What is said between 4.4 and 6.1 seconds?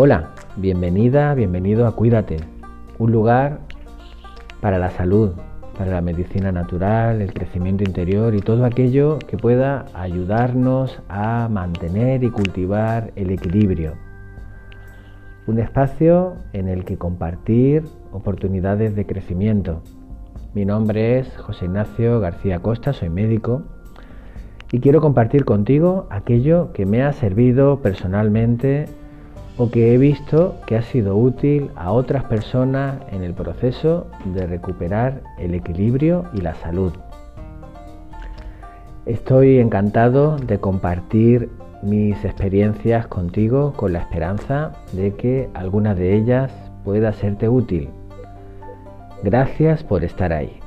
para la salud, para la